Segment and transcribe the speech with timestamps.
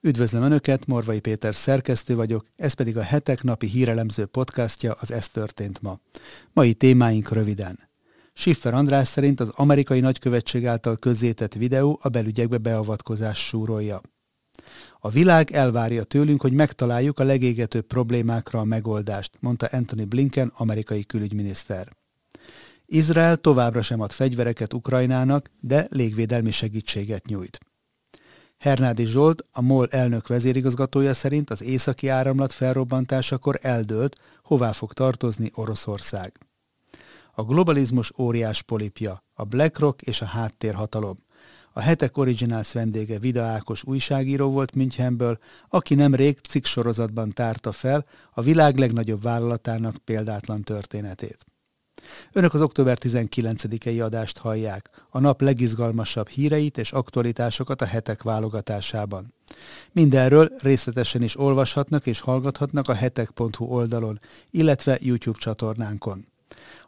[0.00, 5.28] Üdvözlöm Önöket, Morvai Péter szerkesztő vagyok, ez pedig a hetek napi hírelemző podcastja, az Ez
[5.28, 5.98] történt ma.
[6.52, 7.78] Mai témáink röviden.
[8.32, 14.00] Schiffer András szerint az amerikai nagykövetség által közzétett videó a belügyekbe beavatkozás súrolja.
[15.00, 21.04] A világ elvárja tőlünk, hogy megtaláljuk a legégetőbb problémákra a megoldást, mondta Anthony Blinken, amerikai
[21.04, 21.88] külügyminiszter.
[22.86, 27.58] Izrael továbbra sem ad fegyvereket Ukrajnának, de légvédelmi segítséget nyújt.
[28.58, 35.50] Hernádi Zsolt, a MOL elnök vezérigazgatója szerint az északi áramlat felrobbantásakor eldőlt, hová fog tartozni
[35.54, 36.38] Oroszország.
[37.34, 41.16] A globalizmus óriás polipja, a BlackRock és a háttérhatalom.
[41.72, 48.04] A hetek Originals vendége Vida Ákos újságíró volt Münchenből, aki nemrég cikk sorozatban tárta fel
[48.30, 51.47] a világ legnagyobb vállalatának példátlan történetét.
[52.32, 59.34] Önök az október 19-i adást hallják, a nap legizgalmasabb híreit és aktualitásokat a hetek válogatásában.
[59.92, 64.20] Mindenről részletesen is olvashatnak és hallgathatnak a hetek.hu oldalon,
[64.50, 66.26] illetve YouTube csatornánkon.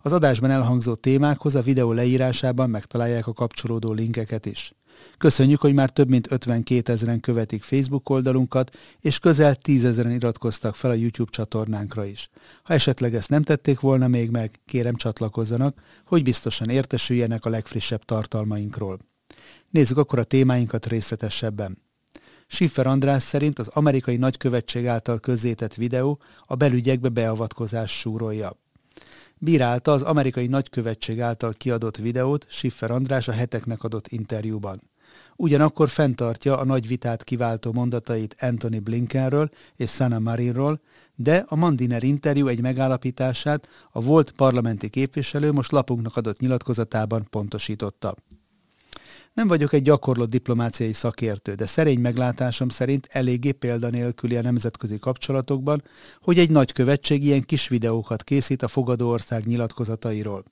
[0.02, 4.74] Az adásban elhangzó témákhoz a videó leírásában megtalálják a kapcsolódó linkeket is.
[5.18, 10.74] Köszönjük, hogy már több mint 52 ezeren követik Facebook oldalunkat, és közel 10 ezeren iratkoztak
[10.74, 12.28] fel a YouTube csatornánkra is.
[12.62, 18.04] Ha esetleg ezt nem tették volna még meg, kérem csatlakozzanak, hogy biztosan értesüljenek a legfrissebb
[18.04, 18.98] tartalmainkról.
[19.70, 21.78] Nézzük akkor a témáinkat részletesebben.
[22.46, 28.56] Schiffer András szerint az amerikai nagykövetség által közzétett videó a belügyekbe beavatkozás súrolja.
[29.42, 34.80] Bírálta az amerikai nagykövetség által kiadott videót Schiffer András a heteknek adott interjúban.
[35.36, 40.80] Ugyanakkor fenntartja a nagy vitát kiváltó mondatait Anthony Blinkenről és Sana Marinról,
[41.14, 48.14] de a Mandiner interjú egy megállapítását a volt parlamenti képviselő most lapunknak adott nyilatkozatában pontosította.
[49.40, 55.82] Nem vagyok egy gyakorlott diplomáciai szakértő, de szerény meglátásom szerint eléggé példanélküli a nemzetközi kapcsolatokban,
[56.20, 60.44] hogy egy nagykövetség ilyen kis videókat készít a fogadó ország nyilatkozatairól.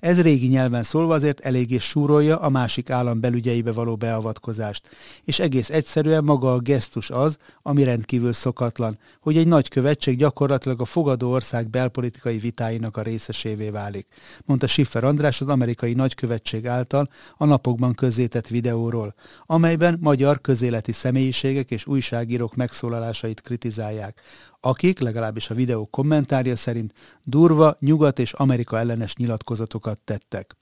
[0.00, 4.90] Ez régi nyelven szólva azért eléggé súrolja a másik állam belügyeibe való beavatkozást,
[5.24, 10.80] és egész egyszerűen maga a gesztus az, ami rendkívül szokatlan, hogy egy nagy követség gyakorlatilag
[10.80, 14.06] a fogadó ország belpolitikai vitáinak a részesévé válik,
[14.44, 19.14] mondta Schiffer András az amerikai nagykövetség által a napokban közzétett videóról,
[19.46, 24.20] amelyben magyar közéleti személyiségek és újságírók megszólalásait kritizálják,
[24.60, 26.92] akik, legalábbis a videó kommentárja szerint,
[27.24, 30.56] durva, nyugat és Amerika ellenes nyilatkozatokat tettek.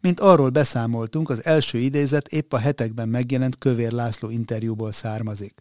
[0.00, 5.60] Mint arról beszámoltunk, az első idézet épp a hetekben megjelent Kövér László interjúból származik.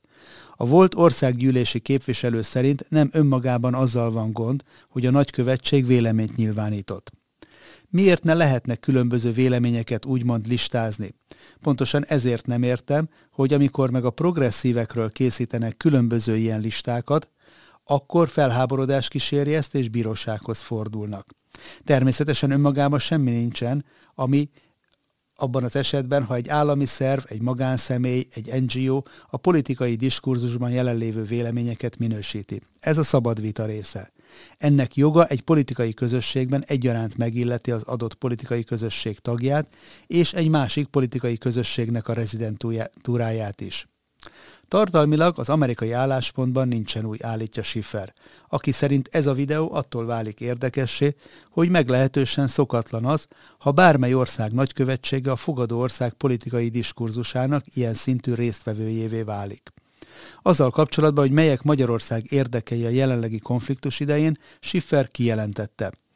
[0.55, 7.11] A volt országgyűlési képviselő szerint nem önmagában azzal van gond, hogy a nagykövetség véleményt nyilvánított.
[7.89, 11.13] Miért ne lehetne különböző véleményeket úgymond listázni?
[11.61, 17.29] Pontosan ezért nem értem, hogy amikor meg a progresszívekről készítenek különböző ilyen listákat,
[17.87, 21.27] akkor felháborodás kíséri ezt, és bírósághoz fordulnak.
[21.83, 24.49] Természetesen önmagában semmi nincsen, ami
[25.35, 31.23] abban az esetben, ha egy állami szerv, egy magánszemély, egy NGO a politikai diskurzusban jelenlévő
[31.23, 32.61] véleményeket minősíti.
[32.79, 34.11] Ez a szabad vita része.
[34.57, 39.75] Ennek joga egy politikai közösségben egyaránt megilleti az adott politikai közösség tagját,
[40.07, 43.87] és egy másik politikai közösségnek a rezidentúráját is.
[44.67, 48.13] Tartalmilag az amerikai álláspontban nincsen új, állítja Schiffer,
[48.49, 51.15] aki szerint ez a videó attól válik érdekessé,
[51.49, 53.27] hogy meglehetősen szokatlan az,
[53.57, 59.73] ha bármely ország nagykövetsége a fogadó ország politikai diskurzusának ilyen szintű résztvevőjévé válik.
[60.41, 65.91] Azzal kapcsolatban, hogy melyek Magyarország érdekei a jelenlegi konfliktus idején, Schiffer kijelentette–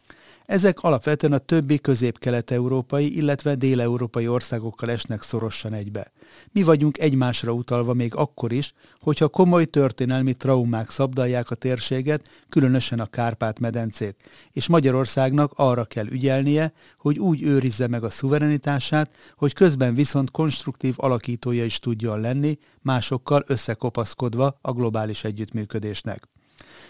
[0.45, 6.11] ezek alapvetően a többi közép-kelet-európai, illetve dél-európai országokkal esnek szorosan egybe.
[6.51, 12.99] Mi vagyunk egymásra utalva még akkor is, hogyha komoly történelmi traumák szabdalják a térséget, különösen
[12.99, 14.15] a Kárpát-medencét,
[14.51, 20.93] és Magyarországnak arra kell ügyelnie, hogy úgy őrizze meg a szuverenitását, hogy közben viszont konstruktív
[20.97, 26.29] alakítója is tudjon lenni, másokkal összekopaszkodva a globális együttműködésnek.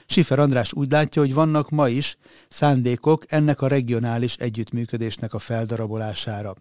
[0.06, 2.18] Sifer András úgy látja, hogy vannak ma is
[2.50, 6.56] szándékok ennek a regionális együttműködésnek a feldarabolására.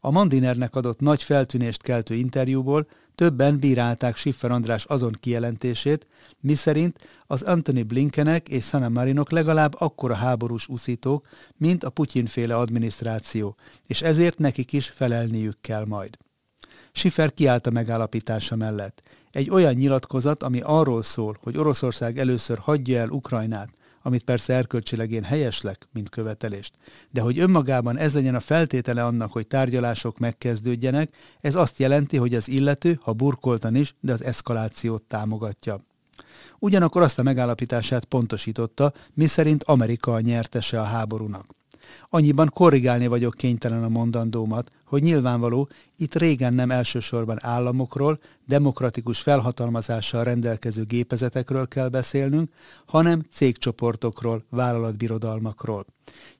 [0.00, 6.06] A Mandinernek adott nagy feltűnést keltő interjúból többen bírálták Schiffer András azon kijelentését,
[6.40, 13.56] miszerint az Anthony Blinkenek és Sana Marinok legalább akkora háborús uszítók, mint a Putyinféle adminisztráció,
[13.86, 16.18] és ezért nekik is felelniük kell majd.
[16.92, 19.02] Schiffer kiállt a megállapítása mellett.
[19.30, 23.68] Egy olyan nyilatkozat, ami arról szól, hogy Oroszország először hagyja el Ukrajnát,
[24.02, 26.74] amit persze erkölcsileg én helyeslek, mint követelést,
[27.10, 31.10] de hogy önmagában ez legyen a feltétele annak, hogy tárgyalások megkezdődjenek,
[31.40, 35.80] ez azt jelenti, hogy az illető, ha burkoltan is, de az eszkalációt támogatja.
[36.58, 41.46] Ugyanakkor azt a megállapítását pontosította, miszerint Amerika a nyertese a háborúnak.
[42.08, 50.24] Annyiban korrigálni vagyok kénytelen a mondandómat, hogy nyilvánvaló, itt régen nem elsősorban államokról, demokratikus felhatalmazással
[50.24, 52.50] rendelkező gépezetekről kell beszélnünk,
[52.86, 55.84] hanem cégcsoportokról, vállalatbirodalmakról.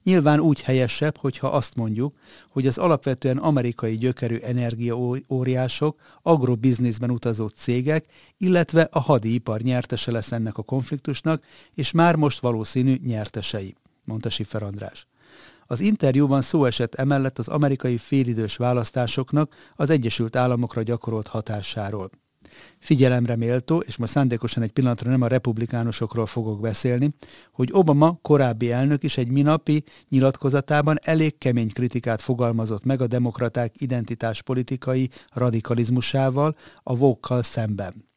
[0.03, 2.15] Nyilván úgy helyesebb, hogyha azt mondjuk,
[2.49, 8.05] hogy az alapvetően amerikai gyökerű energiaóriások, agrobizniszben utazó cégek,
[8.39, 11.45] illetve a hadipar nyertese lesz ennek a konfliktusnak,
[11.75, 13.75] és már most valószínű nyertesei,
[14.05, 15.07] mondta Siffer András.
[15.73, 22.11] Az interjúban szó esett emellett az amerikai félidős választásoknak az Egyesült Államokra gyakorolt hatásáról.
[22.79, 27.15] Figyelemre méltó, és most szándékosan egy pillanatra nem a republikánusokról fogok beszélni,
[27.53, 33.81] hogy Obama korábbi elnök is egy minapi nyilatkozatában elég kemény kritikát fogalmazott meg a demokraták
[33.81, 38.12] identitáspolitikai radikalizmusával, a vokkal szemben.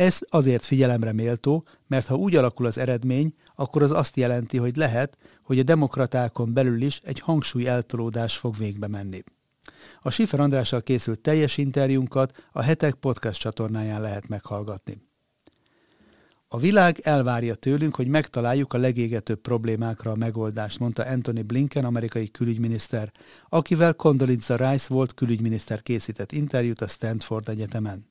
[0.00, 4.76] Ez azért figyelemre méltó, mert ha úgy alakul az eredmény, akkor az azt jelenti, hogy
[4.76, 9.22] lehet, hogy a demokratákon belül is egy hangsúly eltolódás fog végbe menni.
[10.00, 15.02] A Sifer Andrással készült teljes interjúnkat a Hetek podcast csatornáján lehet meghallgatni.
[16.48, 22.30] A világ elvárja tőlünk, hogy megtaláljuk a legégetőbb problémákra a megoldást, mondta Anthony Blinken, amerikai
[22.30, 23.12] külügyminiszter,
[23.48, 28.09] akivel Condoleezza Rice volt külügyminiszter készített interjút a Stanford Egyetemen.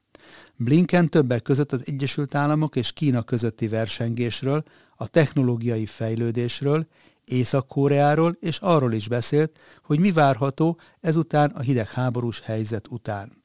[0.55, 4.63] Blinken többek között az Egyesült Államok és Kína közötti versengésről,
[4.95, 6.87] a technológiai fejlődésről,
[7.25, 13.38] Észak-Koreáról és arról is beszélt, hogy mi várható ezután a hidegháborús helyzet után.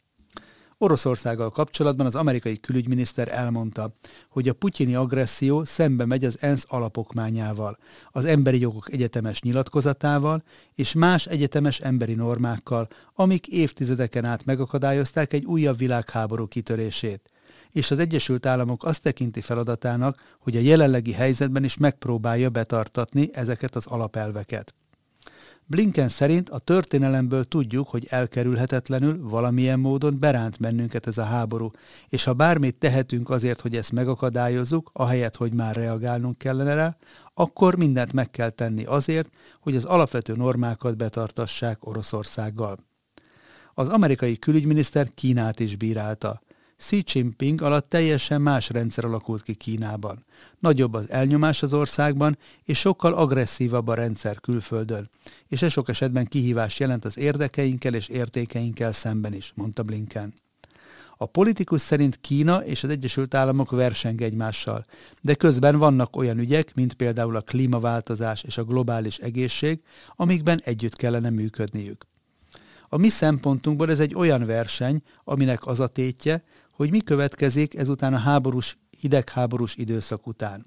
[0.78, 3.94] Oroszországgal kapcsolatban az amerikai külügyminiszter elmondta,
[4.28, 7.78] hogy a putyini agresszió szembe megy az ENSZ alapokmányával,
[8.10, 10.42] az emberi jogok egyetemes nyilatkozatával
[10.74, 17.28] és más egyetemes emberi normákkal, amik évtizedeken át megakadályozták egy újabb világháború kitörését
[17.74, 23.76] és az Egyesült Államok azt tekinti feladatának, hogy a jelenlegi helyzetben is megpróbálja betartatni ezeket
[23.76, 24.74] az alapelveket.
[25.66, 31.70] Blinken szerint a történelemből tudjuk, hogy elkerülhetetlenül valamilyen módon beránt bennünket ez a háború,
[32.08, 36.96] és ha bármit tehetünk azért, hogy ezt megakadályozzuk, ahelyett, hogy már reagálnunk kellene rá,
[37.34, 39.28] akkor mindent meg kell tenni azért,
[39.60, 42.78] hogy az alapvető normákat betartassák Oroszországgal.
[43.74, 46.42] Az amerikai külügyminiszter Kínát is bírálta.
[46.84, 50.24] Xi Jinping alatt teljesen más rendszer alakult ki Kínában.
[50.58, 55.10] Nagyobb az elnyomás az országban, és sokkal agresszívabb a rendszer külföldön,
[55.48, 60.34] és ez sok esetben kihívást jelent az érdekeinkkel és értékeinkkel szemben is, mondta Blinken.
[61.16, 64.84] A politikus szerint Kína és az Egyesült Államok verseng egymással,
[65.20, 69.82] de közben vannak olyan ügyek, mint például a klímaváltozás és a globális egészség,
[70.16, 72.06] amikben együtt kellene működniük.
[72.88, 78.14] A mi szempontunkból ez egy olyan verseny, aminek az a tétje, hogy mi következik ezután
[78.14, 80.64] a háborús, hidegháborús időszak után.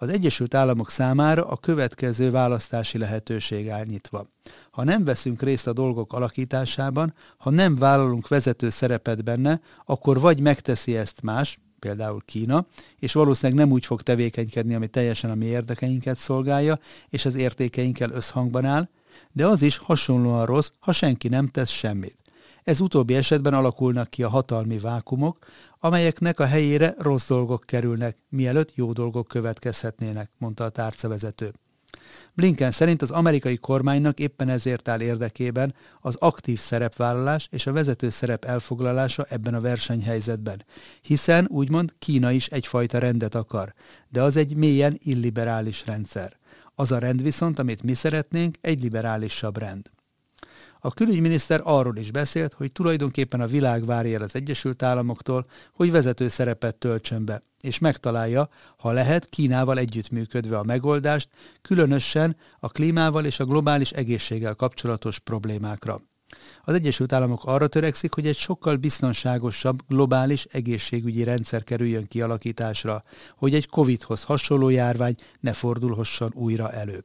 [0.00, 4.26] Az Egyesült Államok számára a következő választási lehetőség áll nyitva.
[4.70, 10.40] Ha nem veszünk részt a dolgok alakításában, ha nem vállalunk vezető szerepet benne, akkor vagy
[10.40, 12.66] megteszi ezt más, például Kína,
[12.98, 18.10] és valószínűleg nem úgy fog tevékenykedni, ami teljesen a mi érdekeinket szolgálja, és az értékeinkkel
[18.10, 18.88] összhangban áll,
[19.32, 22.16] de az is hasonlóan rossz, ha senki nem tesz semmit.
[22.68, 25.46] Ez utóbbi esetben alakulnak ki a hatalmi vákumok,
[25.78, 31.52] amelyeknek a helyére rossz dolgok kerülnek, mielőtt jó dolgok következhetnének, mondta a tárcavezető.
[32.34, 38.10] Blinken szerint az amerikai kormánynak éppen ezért áll érdekében az aktív szerepvállalás és a vezető
[38.10, 40.64] szerep elfoglalása ebben a versenyhelyzetben,
[41.00, 43.74] hiszen úgymond Kína is egyfajta rendet akar,
[44.08, 46.36] de az egy mélyen illiberális rendszer.
[46.74, 49.90] Az a rend viszont, amit mi szeretnénk, egy liberálisabb rend.
[50.80, 55.90] A külügyminiszter arról is beszélt, hogy tulajdonképpen a világ várja el az Egyesült Államoktól, hogy
[55.90, 61.28] vezető szerepet töltsön be, és megtalálja, ha lehet, Kínával együttműködve a megoldást,
[61.62, 65.98] különösen a klímával és a globális egészséggel kapcsolatos problémákra.
[66.64, 73.02] Az Egyesült Államok arra törekszik, hogy egy sokkal biztonságosabb globális egészségügyi rendszer kerüljön kialakításra,
[73.36, 77.04] hogy egy COVID-hoz hasonló járvány ne fordulhasson újra elő.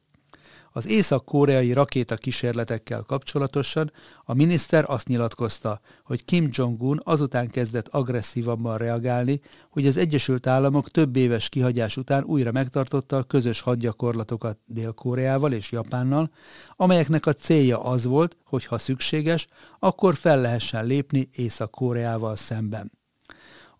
[0.75, 3.91] Az észak-koreai rakéta kísérletekkel kapcsolatosan
[4.23, 10.89] a miniszter azt nyilatkozta, hogy Kim Jong-un azután kezdett agresszívabban reagálni, hogy az Egyesült Államok
[10.89, 16.29] több éves kihagyás után újra megtartotta a közös hadgyakorlatokat Dél-Koreával és Japánnal,
[16.75, 19.47] amelyeknek a célja az volt, hogy ha szükséges,
[19.79, 22.91] akkor fel lehessen lépni Észak-Koreával szemben.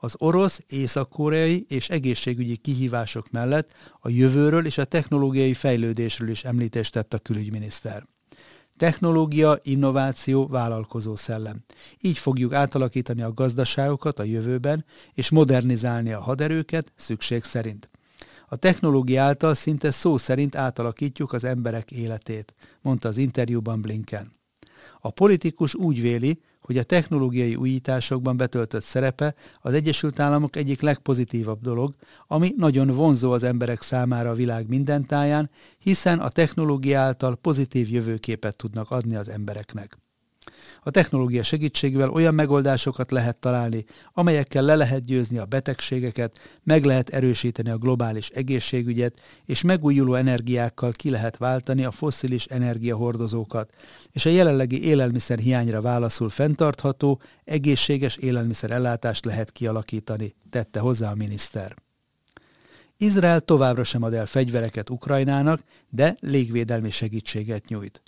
[0.03, 6.91] Az orosz, észak-koreai és egészségügyi kihívások mellett a jövőről és a technológiai fejlődésről is említést
[6.91, 8.07] tett a külügyminiszter.
[8.77, 11.63] Technológia, innováció, vállalkozó szellem.
[12.01, 17.89] Így fogjuk átalakítani a gazdaságokat a jövőben, és modernizálni a haderőket szükség szerint.
[18.47, 24.31] A technológia által szinte szó szerint átalakítjuk az emberek életét, mondta az interjúban Blinken.
[24.99, 31.61] A politikus úgy véli, hogy a technológiai újításokban betöltött szerepe az Egyesült Államok egyik legpozitívabb
[31.61, 31.95] dolog,
[32.27, 37.89] ami nagyon vonzó az emberek számára a világ minden táján, hiszen a technológia által pozitív
[37.89, 40.02] jövőképet tudnak adni az embereknek.
[40.83, 47.09] A technológia segítségével olyan megoldásokat lehet találni, amelyekkel le lehet győzni a betegségeket, meg lehet
[47.09, 53.75] erősíteni a globális egészségügyet, és megújuló energiákkal ki lehet váltani a fosszilis energiahordozókat,
[54.11, 61.15] és a jelenlegi élelmiszer hiányra válaszul fenntartható, egészséges élelmiszer ellátást lehet kialakítani, tette hozzá a
[61.15, 61.75] miniszter.
[62.97, 68.01] Izrael továbbra sem ad el fegyvereket Ukrajnának, de légvédelmi segítséget nyújt.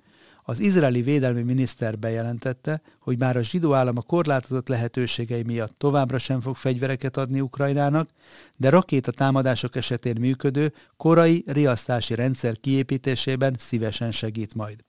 [0.47, 6.17] Az izraeli védelmi miniszter bejelentette, hogy már a zsidó állam a korlátozott lehetőségei miatt továbbra
[6.17, 8.09] sem fog fegyvereket adni Ukrajnának,
[8.57, 14.79] de rakéta támadások esetén működő korai riasztási rendszer kiépítésében szívesen segít majd.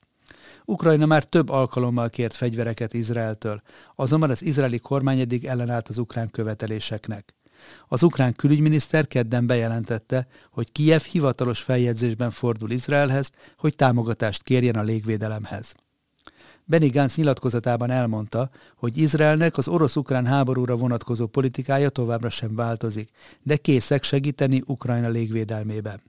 [0.65, 3.63] Ukrajna már több alkalommal kért fegyvereket Izraeltől,
[3.95, 7.36] azonban az izraeli kormány eddig ellenállt az ukrán követeléseknek.
[7.89, 14.83] Az ukrán külügyminiszter kedden bejelentette, hogy Kijev hivatalos feljegyzésben fordul Izraelhez, hogy támogatást kérjen a
[14.83, 15.75] légvédelemhez.
[16.65, 23.11] Benny Gantz nyilatkozatában elmondta, hogy Izraelnek az orosz-ukrán háborúra vonatkozó politikája továbbra sem változik,
[23.43, 26.01] de készek segíteni Ukrajna légvédelmében.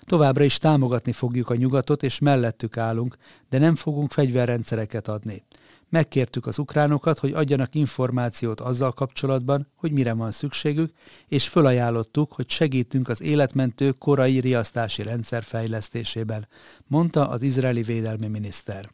[0.00, 3.16] Továbbra is támogatni fogjuk a nyugatot, és mellettük állunk,
[3.48, 5.44] de nem fogunk fegyverrendszereket adni.
[5.90, 10.92] Megkértük az ukránokat, hogy adjanak információt azzal kapcsolatban, hogy mire van szükségük,
[11.28, 16.48] és fölajánlottuk, hogy segítünk az életmentő korai riasztási rendszer fejlesztésében,
[16.86, 18.90] mondta az izraeli védelmi miniszter.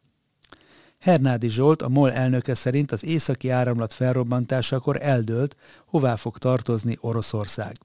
[0.98, 7.76] Hernádi Zsolt, a MOL elnöke szerint az északi áramlat felrobbantásakor eldőlt, hová fog tartozni Oroszország.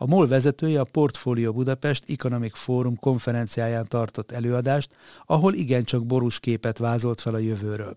[0.00, 6.78] A MOL vezetője a Portfolio Budapest Economic Forum konferenciáján tartott előadást, ahol igencsak borús képet
[6.78, 7.94] vázolt fel a jövőről.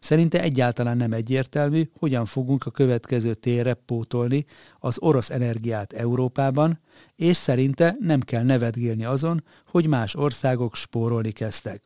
[0.00, 4.44] Szerinte egyáltalán nem egyértelmű, hogyan fogunk a következő térre pótolni
[4.78, 6.80] az orosz energiát Európában,
[7.16, 11.82] és szerinte nem kell nevetgélni azon, hogy más országok spórolni kezdtek.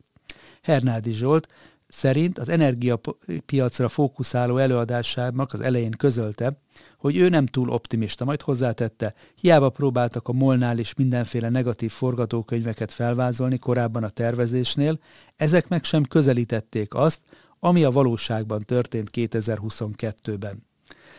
[0.61, 1.47] Hernádi Zsolt
[1.89, 6.61] szerint az energiapiacra fókuszáló előadásának az elején közölte,
[6.97, 12.91] hogy ő nem túl optimista, majd hozzátette, hiába próbáltak a Molnál is mindenféle negatív forgatókönyveket
[12.91, 14.99] felvázolni korábban a tervezésnél,
[15.35, 17.21] ezek meg sem közelítették azt,
[17.59, 20.67] ami a valóságban történt 2022-ben.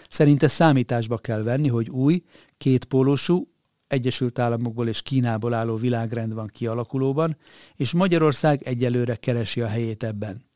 [0.09, 2.23] Szerinte számításba kell venni, hogy új,
[2.59, 3.49] kétpólósú,
[3.87, 7.37] Egyesült Államokból és Kínából álló világrend van kialakulóban,
[7.77, 10.50] és Magyarország egyelőre keresi a helyét ebben.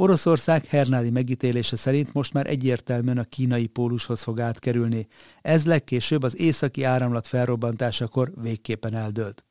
[0.00, 5.06] Oroszország Hernádi megítélése szerint most már egyértelműen a kínai pólushoz fog átkerülni.
[5.42, 9.44] Ez legkésőbb az északi áramlat felrobbantásakor végképpen eldőlt.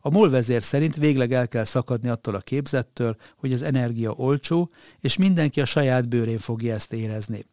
[0.00, 4.70] A MOL vezér szerint végleg el kell szakadni attól a képzettől, hogy az energia olcsó,
[5.00, 7.46] és mindenki a saját bőrén fogja ezt érezni.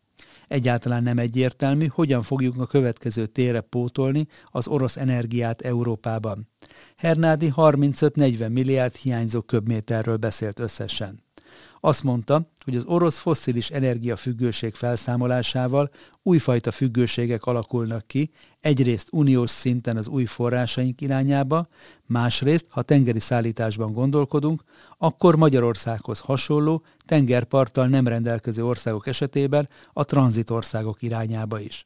[0.47, 6.49] Egyáltalán nem egyértelmű, hogyan fogjuk a következő térre pótolni az orosz energiát Európában.
[6.95, 11.24] Hernádi 35-40 milliárd hiányzó köbméterről beszélt összesen.
[11.79, 15.89] Azt mondta, hogy az orosz fosszilis energiafüggőség felszámolásával
[16.23, 18.31] újfajta függőségek alakulnak ki,
[18.61, 21.67] egyrészt uniós szinten az új forrásaink irányába,
[22.05, 24.63] másrészt, ha tengeri szállításban gondolkodunk,
[24.97, 31.85] akkor Magyarországhoz hasonló, tengerparttal nem rendelkező országok esetében a tranzitországok irányába is.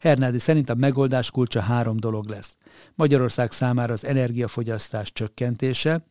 [0.00, 2.56] Hernádi szerint a megoldás kulcsa három dolog lesz.
[2.94, 6.04] Magyarország számára az energiafogyasztás csökkentése,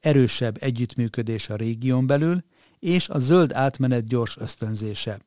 [0.00, 2.44] erősebb együttműködés a régión belül,
[2.78, 5.18] és a zöld átmenet gyors ösztönzése.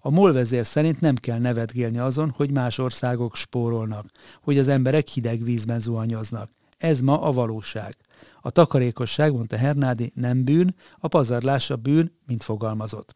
[0.00, 4.06] A MOL vezér szerint nem kell nevetgélni azon, hogy más országok spórolnak,
[4.42, 6.50] hogy az emberek hideg vízben zuhanyoznak.
[6.78, 7.96] Ez ma a valóság.
[8.40, 13.14] A takarékosság, mondta Hernádi, nem bűn, a pazarlás a bűn, mint fogalmazott.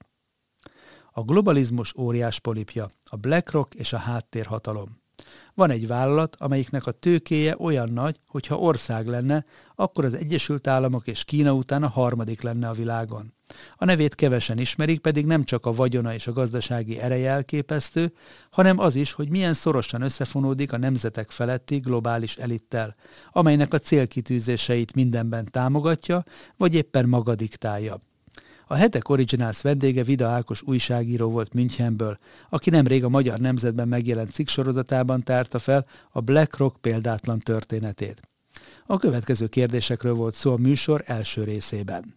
[1.13, 5.05] A globalizmus óriás polipja, a BlackRock és a háttérhatalom.
[5.55, 9.45] Van egy vállalat, amelyiknek a tőkéje olyan nagy, hogy ha ország lenne,
[9.75, 13.33] akkor az Egyesült Államok és Kína után a harmadik lenne a világon.
[13.77, 18.13] A nevét kevesen ismerik, pedig nem csak a vagyona és a gazdasági ereje elképesztő,
[18.51, 22.95] hanem az is, hogy milyen szorosan összefonódik a nemzetek feletti globális elittel,
[23.31, 26.25] amelynek a célkitűzéseit mindenben támogatja,
[26.57, 27.99] vagy éppen maga diktálja.
[28.69, 32.19] A hetek Originals vendége Vida Ákos újságíró volt Münchenből,
[32.49, 38.21] aki nemrég a Magyar Nemzetben megjelent cikk sorozatában tárta fel a BlackRock példátlan történetét.
[38.87, 42.15] A következő kérdésekről volt szó a műsor első részében.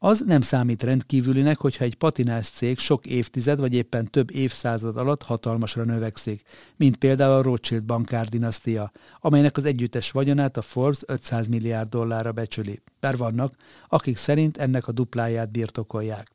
[0.00, 5.22] Az nem számít rendkívülinek, hogyha egy patinás cég sok évtized vagy éppen több évszázad alatt
[5.22, 6.42] hatalmasra növekszik,
[6.76, 12.32] mint például a Rothschild bankár dinasztia, amelynek az együttes vagyonát a Forbes 500 milliárd dollárra
[12.32, 12.82] becsüli.
[13.00, 13.54] Bár vannak,
[13.88, 16.28] akik szerint ennek a dupláját birtokolják.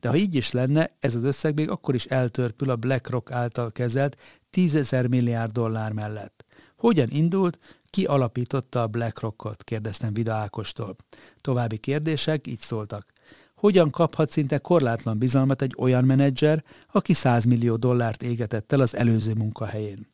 [0.00, 3.72] De ha így is lenne, ez az összeg még akkor is eltörpül a BlackRock által
[3.72, 4.16] kezelt
[4.50, 6.44] 10 milliárd dollár mellett.
[6.76, 7.58] Hogyan indult,
[7.90, 9.64] ki alapította a BlackRockot?
[9.64, 10.96] kérdeztem Vida Ákostól.
[11.40, 13.06] További kérdések így szóltak.
[13.54, 18.96] Hogyan kaphat szinte korlátlan bizalmat egy olyan menedzser, aki 100 millió dollárt égetett el az
[18.96, 20.06] előző munkahelyén?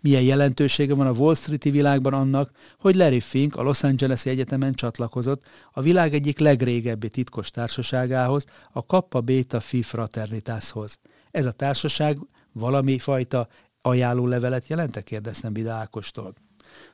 [0.00, 4.72] Milyen jelentősége van a Wall Street-i világban annak, hogy Larry Fink a Los Angeles-i Egyetemen
[4.74, 10.98] csatlakozott a világ egyik legrégebbi titkos társaságához, a Kappa Beta Phi Fraternitáshoz.
[11.30, 12.18] Ez a társaság
[12.52, 13.48] valami fajta
[13.82, 15.00] ajánlólevelet jelente?
[15.00, 16.34] kérdeztem Bida Ákostól.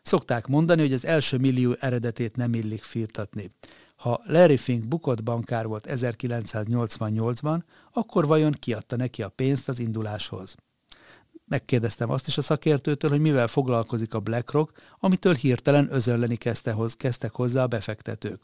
[0.03, 3.51] Szokták mondani, hogy az első millió eredetét nem illik firtatni.
[3.97, 7.61] Ha Larry Fink bukott bankár volt 1988-ban,
[7.93, 10.55] akkor vajon kiadta neki a pénzt az induláshoz?
[11.45, 16.95] Megkérdeztem azt is a szakértőtől, hogy mivel foglalkozik a BlackRock, amitől hirtelen özönleni kezdte hoz,
[16.95, 18.43] kezdtek hozzá a befektetők.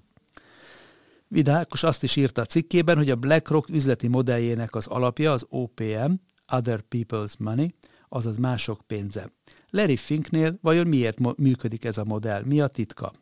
[1.29, 6.13] Vidákos azt is írta a cikkében, hogy a BlackRock üzleti modelljének az alapja az OPM,
[6.53, 7.75] Other People's Money,
[8.09, 9.33] azaz mások pénze.
[9.71, 12.43] Larry Finknél vajon miért működik ez a modell?
[12.45, 13.13] Mi a titka?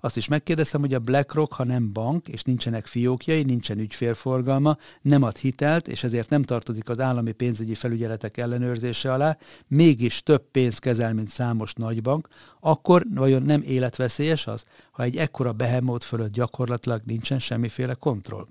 [0.00, 5.22] Azt is megkérdeztem, hogy a BlackRock, ha nem bank, és nincsenek fiókjai, nincsen ügyfélforgalma, nem
[5.22, 10.80] ad hitelt, és ezért nem tartozik az állami pénzügyi felügyeletek ellenőrzése alá, mégis több pénzt
[10.80, 12.28] kezel, mint számos nagybank,
[12.60, 18.46] akkor vajon nem életveszélyes az, ha egy ekkora behemót fölött gyakorlatilag nincsen semmiféle kontroll?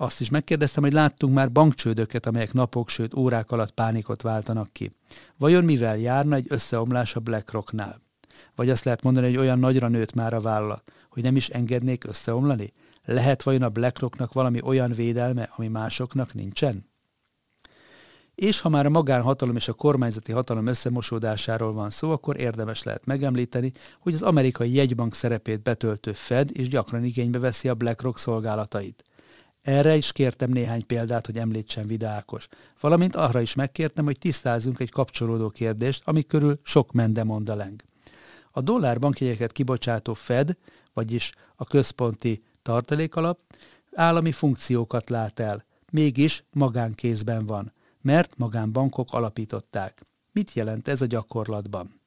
[0.00, 4.92] Azt is megkérdeztem, hogy láttunk már bankcsődöket, amelyek napok, sőt órák alatt pánikot váltanak ki.
[5.36, 8.00] Vajon mivel járna egy összeomlás a BlackRocknál?
[8.54, 12.04] Vagy azt lehet mondani, hogy olyan nagyra nőtt már a vállalat, hogy nem is engednék
[12.04, 12.72] összeomlani?
[13.04, 16.86] Lehet vajon a BlackRocknak valami olyan védelme, ami másoknak nincsen?
[18.34, 23.04] És ha már a magánhatalom és a kormányzati hatalom összemosódásáról van szó, akkor érdemes lehet
[23.04, 29.04] megemlíteni, hogy az amerikai jegybank szerepét betöltő Fed is gyakran igénybe veszi a BlackRock szolgálatait.
[29.62, 32.48] Erre is kértem néhány példát, hogy említsen Vidákos.
[32.80, 37.82] Valamint arra is megkértem, hogy tisztázzunk egy kapcsolódó kérdést, ami körül sok mende mondaleng.
[38.50, 40.56] A dollár bankjegyeket kibocsátó Fed,
[40.92, 43.38] vagyis a központi tartalékalap
[43.92, 50.02] állami funkciókat lát el, mégis magánkézben van, mert magánbankok alapították.
[50.32, 51.97] Mit jelent ez a gyakorlatban?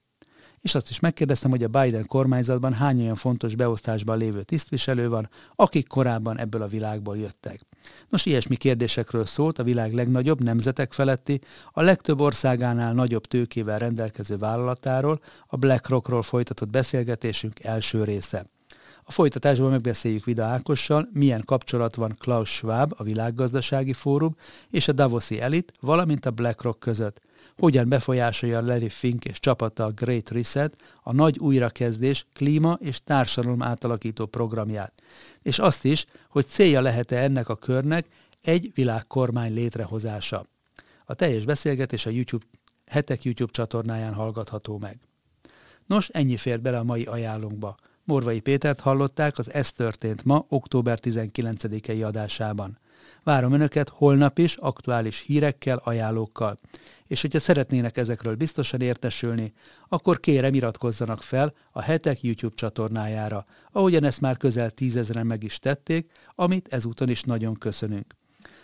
[0.62, 5.30] És azt is megkérdeztem, hogy a Biden kormányzatban hány olyan fontos beosztásban lévő tisztviselő van,
[5.56, 7.60] akik korábban ebből a világból jöttek.
[8.10, 11.40] Nos, ilyesmi kérdésekről szólt a világ legnagyobb nemzetek feletti,
[11.72, 18.46] a legtöbb országánál nagyobb tőkével rendelkező vállalatáról, a BlackRockról folytatott beszélgetésünk első része.
[19.04, 24.36] A folytatásban megbeszéljük Vida Ákossal, milyen kapcsolat van Klaus Schwab, a Világgazdasági Fórum
[24.70, 27.22] és a Davoszi Elit, valamint a BlackRock között
[27.62, 33.62] hogyan befolyásolja Larry Fink és csapata a Great Reset, a nagy újrakezdés klíma és társadalom
[33.62, 34.94] átalakító programját,
[35.42, 38.08] és azt is, hogy célja lehet-e ennek a körnek
[38.42, 40.46] egy világkormány létrehozása.
[41.06, 42.46] A teljes beszélgetés a YouTube,
[42.86, 45.00] hetek YouTube csatornáján hallgatható meg.
[45.86, 47.76] Nos, ennyi fért bele a mai ajánlónkba.
[48.04, 52.78] Morvai Pétert hallották az Ez történt ma, október 19-i adásában.
[53.24, 56.60] Várom Önöket holnap is aktuális hírekkel, ajánlókkal.
[57.08, 59.54] És hogyha szeretnének ezekről biztosan értesülni,
[59.88, 65.60] akkor kérem iratkozzanak fel a Hetek YouTube csatornájára, ahogyan ezt már közel tízezeren meg is
[65.60, 68.20] tették, amit ezúton is nagyon köszönünk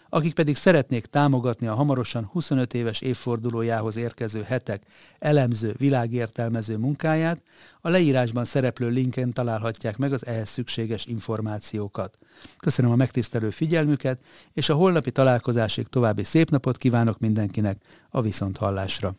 [0.09, 4.83] akik pedig szeretnék támogatni a hamarosan 25 éves évfordulójához érkező hetek
[5.19, 7.41] elemző, világértelmező munkáját,
[7.81, 12.17] a leírásban szereplő linken találhatják meg az ehhez szükséges információkat.
[12.57, 14.19] Köszönöm a megtisztelő figyelmüket,
[14.53, 19.15] és a holnapi találkozásig további szép napot kívánok mindenkinek a viszonthallásra.